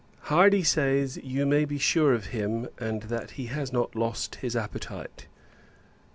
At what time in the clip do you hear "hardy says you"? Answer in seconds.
0.33-1.45